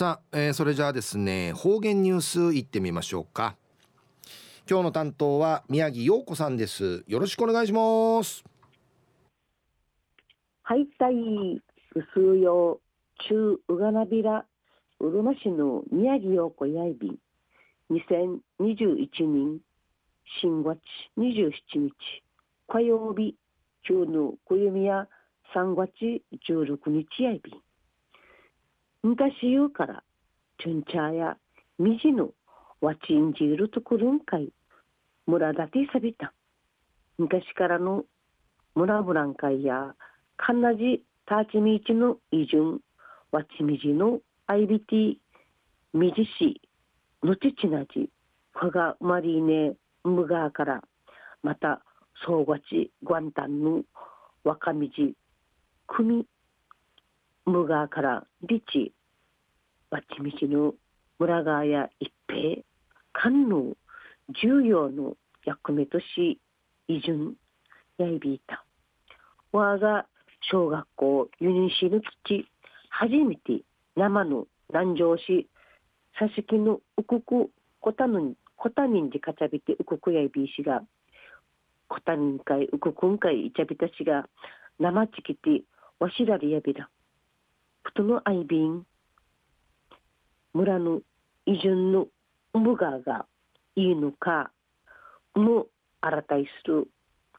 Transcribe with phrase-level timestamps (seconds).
[0.00, 3.54] さあ、えー、それじゃあですね方言ニュースいってみましょうか。
[4.66, 7.04] 今日の担当は宮城陽子さんです。
[7.06, 8.42] よろしくお願いします。
[10.62, 11.12] はいたい
[11.94, 12.80] 薄用
[13.28, 14.46] 中うがなびら
[15.00, 17.18] うるま市の宮城陽子やいび。
[17.90, 19.58] 2021年
[20.40, 20.78] 新月
[21.18, 21.92] 27日
[22.68, 23.36] 火曜日
[23.86, 25.08] 中の暦や
[25.54, 25.90] 3月
[26.48, 27.52] 16日やいび。
[29.02, 30.02] 昔言うから、
[30.62, 31.36] チュンチャーや、
[31.78, 32.30] みじの、
[32.82, 34.52] わちんじるとくるんかい、
[35.26, 36.34] 村だてさびた。
[37.16, 38.04] 昔からの、
[38.74, 39.94] 村ブラン会や、
[40.36, 42.80] かんなじ、たちみちのいじゅん、
[43.32, 45.16] わちみじの、あいびて、
[45.94, 46.60] みじし、
[47.22, 48.10] のちちなじ、
[48.52, 50.82] かがまりね、むがから、
[51.42, 51.82] また、
[52.26, 53.82] そうがち、ごんたんの、
[54.44, 55.14] わかみじ、
[55.86, 56.26] くみ、
[57.46, 58.92] むがからりち
[59.90, 60.74] わちみちの
[61.18, 62.62] 村川や一平
[63.12, 63.74] 官の
[64.42, 66.38] 重要の役目とし
[66.88, 67.34] 移順
[67.98, 68.64] やいびいた。
[69.52, 70.06] 我が
[70.50, 72.46] 小学校ユニシの土
[72.88, 73.62] 初めて
[73.96, 75.48] 生の南城市
[76.18, 80.82] 佐々木のうくくこたのこたにんじかちゃびてうくくやいびいしが
[81.88, 84.26] こたにんかいうくくんかいいちゃびたしが
[84.78, 85.62] 生ちきて
[85.98, 86.88] わしらりやびら
[87.82, 88.84] 人の愛便。
[90.52, 91.00] 村の
[91.46, 92.06] 移住の
[92.52, 93.26] 無我が
[93.76, 94.50] いいのか
[95.34, 95.66] も
[96.00, 96.88] 新たいする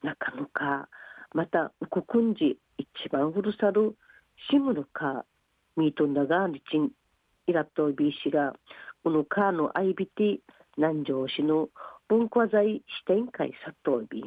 [0.01, 0.87] 中のか
[1.33, 3.95] またこくんじ一番ふるさる
[4.49, 5.25] しむのか
[5.75, 6.91] みとんだがりちん
[7.47, 8.53] いらとびしが
[9.03, 10.39] このかのあいびて
[10.77, 11.69] 南城市の
[12.07, 14.23] 文化財支店会さとび。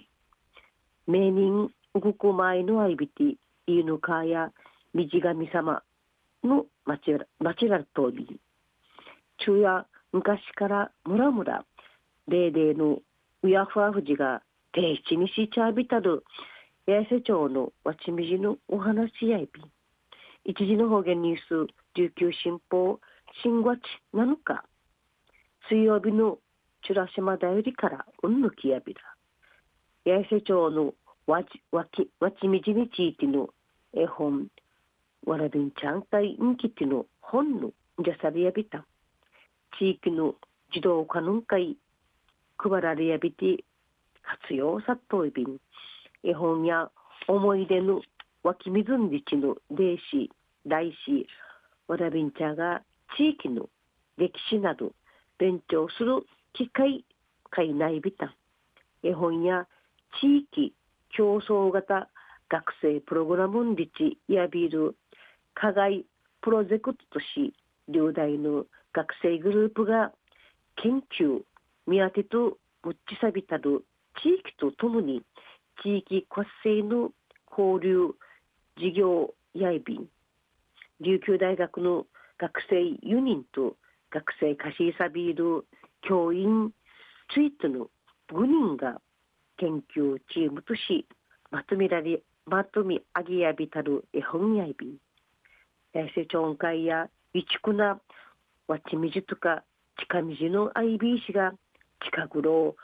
[1.07, 3.39] 名人うごく前のあいびてい
[3.81, 4.53] いのかや
[4.93, 5.83] みじがみ様
[6.45, 7.11] の町
[7.69, 8.39] らとり
[9.39, 11.65] 中夜昔からむらむら
[12.29, 12.99] 霊々の
[13.43, 16.25] うやふわ富士が定七にしちゃびたる
[16.87, 19.63] 八重瀬町のわちみじのお話やいび
[20.45, 23.01] 一時の方言ニュース琉球新報
[23.43, 23.81] 新月
[24.15, 24.65] 7日
[25.69, 26.39] 水曜日の
[26.87, 29.01] チュラ島だよりからうんぬきやびら
[30.05, 30.95] 八重瀬町の
[31.27, 33.49] わちわきわちみじに地域の
[33.95, 34.49] 絵本。
[35.27, 37.71] わらびんちゃんたいんきての本の
[38.05, 38.85] じゃさりやびた。
[39.79, 40.35] 地域の
[40.73, 41.77] 児童可能会
[42.59, 43.65] 配られやびて
[44.23, 45.59] 活用さっといびん。
[46.23, 46.91] 絵本や
[47.27, 48.03] 思い出の
[48.43, 50.31] 湧き水んりちの霊視、
[50.67, 51.27] 大師、
[51.89, 52.83] わらびんちゃんが
[53.17, 53.69] 地域の
[54.19, 54.93] 歴史など
[55.39, 57.05] 勉強する機会
[57.51, 58.35] 会内びた。
[59.03, 59.67] 絵本や
[60.21, 60.75] 地域
[61.17, 62.09] 競争型
[62.51, 64.97] 学生プログラムんりちやびる
[65.55, 66.05] 課外
[66.43, 67.55] プロジェクトとし
[67.89, 70.13] 両大の学生グループが
[70.83, 71.43] 研究
[71.87, 73.85] 見当てとぶっちさびたる
[74.23, 75.23] 地域とともに
[75.83, 77.11] 地域活性の
[77.51, 78.15] 交流
[78.77, 80.07] 事業やいびん
[81.01, 82.07] 琉球大学の
[82.39, 82.77] 学生
[83.07, 83.77] 4人と
[84.11, 85.67] 学生カシーサビール
[86.03, 86.73] 教員
[87.33, 87.87] ツイートの
[88.33, 89.01] 5人が
[89.59, 91.07] 研究チームとし
[91.51, 94.97] まとめられまとめ上げやびたる絵本やいびん。
[96.03, 98.01] 成長会や備蓄な
[98.67, 99.63] わちみじとか
[99.99, 101.53] 近道の IB 氏が
[102.05, 102.75] 近頃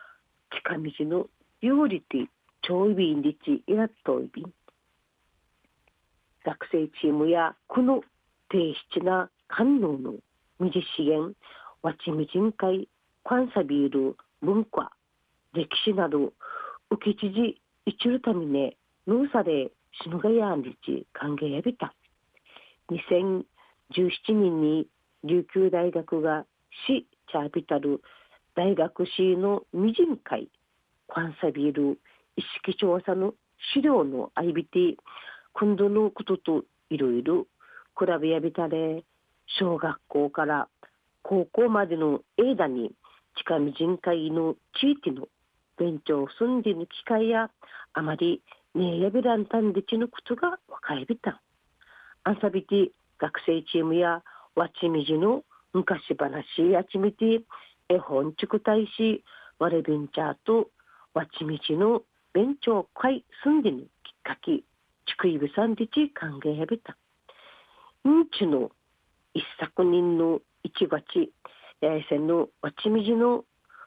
[0.51, 1.27] 近道の
[1.61, 2.29] 有利て
[2.63, 4.53] 超いびんりちいらっといびん
[6.45, 8.03] 学生チームやこの
[8.49, 10.15] 低質な官能の
[10.61, 11.35] 二次資源
[11.83, 12.89] わちみじん会
[13.25, 14.93] 関西ビール文化
[15.53, 16.33] 歴史など
[16.91, 19.71] 受け知事一るためね農作で
[20.03, 21.93] 死ぬがやんりち歓迎やびた。
[22.91, 23.45] 2017
[24.29, 24.87] 年に
[25.25, 26.45] 琉球大学が
[26.89, 28.01] 市チャービタル
[28.57, 30.49] 大学市の未人会
[31.09, 32.01] 関西ビール
[32.37, 33.35] 意識調査の
[33.75, 34.97] 資料の IBT
[35.53, 37.47] 今度のことといろいろ
[37.99, 39.05] 比べやびたれ
[39.59, 40.69] 小学校から
[41.23, 42.93] 高校までの間に
[43.37, 45.29] 近未人会の地域の
[45.79, 47.51] 勉強住んでの機会や
[47.95, 48.43] あまり
[48.75, 51.41] ねえやびらんたんでちのことが分かりびた。
[52.31, 52.89] アンサビティ
[53.19, 54.23] 学生チームや
[54.55, 55.43] わちみじの
[55.73, 57.43] 昔話やちみて
[57.89, 59.25] 絵本ちくたいし
[59.59, 60.71] われべんちゃと
[61.13, 63.87] わちみちの勉強会住んでのきっ
[64.23, 66.97] かけちくいびさんでち歓迎やびた。
[68.09, 68.71] んちの
[69.35, 71.33] 一作人の一月
[71.81, 73.45] 八重線のわちみじの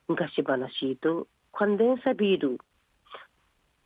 [0.10, 2.58] 昔話と関連さビール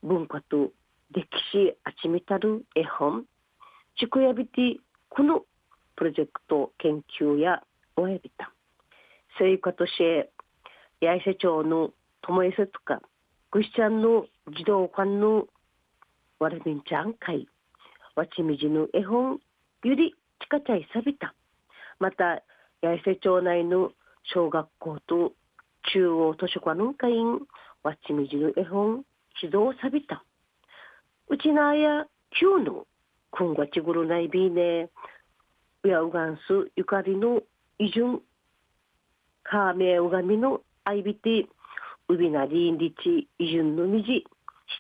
[0.01, 0.71] 文化と
[1.12, 3.25] 歴史あちみたる絵本
[4.00, 4.78] ちくやびて
[5.10, 5.42] この
[5.96, 7.64] プロジェクト研究や
[7.96, 8.54] おやびた。
[9.40, 10.28] 生活者
[11.02, 11.90] 八重瀬町の
[12.22, 13.02] 友江瀬とか
[13.50, 15.48] ぐしちゃんの児童館の
[16.40, 17.48] わらびんちゃん会
[18.16, 19.40] わちみじの絵本
[19.84, 21.34] ゆりちかちゃいさびた。
[22.00, 22.44] また
[22.84, 23.94] 八重瀬町内の
[24.32, 25.34] 小学校と
[25.92, 27.40] 中央図書館の会員
[27.82, 29.04] わちみじの絵本
[29.42, 30.24] 指導さびた。
[31.30, 32.06] うちなや
[32.40, 32.86] 旧の
[33.31, 34.89] くんがちぐるないびね
[35.83, 36.41] うやうがんす
[36.75, 37.41] ゆかりの
[37.79, 38.21] いじゅん
[39.44, 41.47] かめうがみのあいびて
[42.09, 44.25] うびなりんりちいじゅんのみじ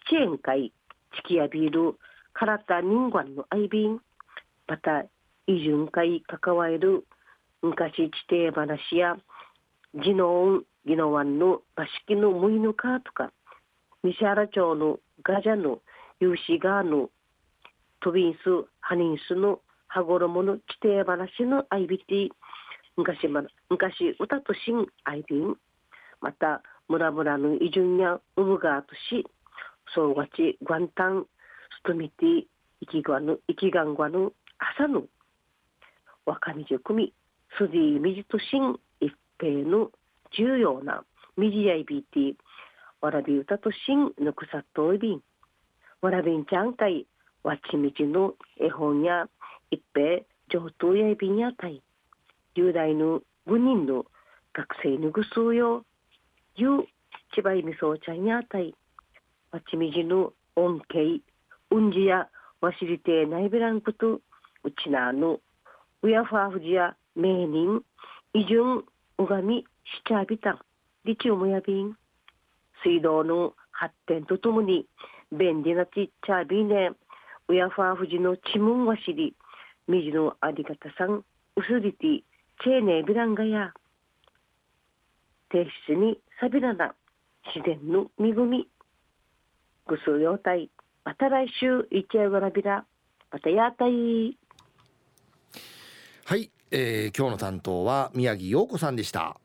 [0.09, 0.73] 七円会
[1.15, 1.95] ちきやびる
[2.33, 3.99] からたにんがんのあいびん
[4.67, 5.07] またい
[5.47, 7.05] じゅん会関わえる
[7.61, 9.17] 昔地底話や
[9.93, 13.31] 地の音宜野湾のバシキのムイヌカとか
[14.03, 15.79] 西原町のガジャの
[16.19, 17.09] 有志川の
[18.01, 18.37] トビンス
[18.79, 22.29] ハニンスの羽衣の地底話のアイビティ
[22.95, 25.55] 昔ま昔歌としんアイビン
[26.21, 29.25] また村々のイジュンやウブガーとし
[29.93, 31.25] 総がちグアンタン
[31.81, 32.37] ストミティ
[32.81, 34.31] イキガヌイキガンガヌ
[34.77, 35.03] 朝の
[36.25, 37.13] 若みじゅくみ
[37.57, 39.91] スディミジとしん一平の
[40.37, 41.03] 重要な
[41.37, 42.33] ミジアイビティ
[43.01, 45.21] わらび歌としんぬくさっといびん。
[46.01, 47.05] わらびんちゃんかい
[47.47, 49.29] わちみちの絵本や
[49.71, 51.81] 一平上等やびんやたい
[52.55, 54.03] 雄大の5人の
[54.53, 55.85] 学生ぬぐすうよ
[56.57, 56.83] ゆう
[57.33, 58.75] ちばいみそうちゃんやたい
[59.53, 61.21] わちみじの恩恵
[61.71, 62.27] うんじや
[62.59, 64.19] わしりてないべらんことう
[64.83, 65.39] ちなの
[66.03, 67.81] うやファーフジや名人
[68.33, 68.83] いじゅん
[69.19, 70.59] うがみしちゃびたん
[71.05, 71.95] りちゅうもやびん。
[72.83, 74.85] 水道の発展とともに
[75.31, 76.91] 便利なちっちゃびね
[77.49, 79.35] うやファーフジのちむんわしり
[79.87, 81.23] みじのありがたさんう
[81.67, 82.23] すりて
[82.63, 83.73] チェーネビランガや。
[85.49, 86.93] 提出にさびらな
[87.55, 88.67] 自然の恵み。
[89.87, 90.69] ぐすうようたい
[91.05, 92.85] また来週いちやがらびら。
[93.31, 94.37] またやたい。
[96.25, 99.39] はい、えー、今日の担当は宮城陽子さんでした。